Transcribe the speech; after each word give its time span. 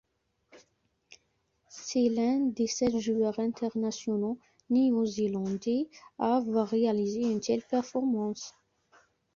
C'est 1.69 2.09
l'un 2.09 2.39
des 2.39 2.65
sept 2.65 2.97
joueurs 2.97 3.37
internationaux 3.39 4.39
néo-zélandais 4.71 5.89
à 6.17 6.37
avoir 6.37 6.67
réalisé 6.69 7.19
une 7.21 7.39
telle 7.39 7.61
performance. 7.61 8.55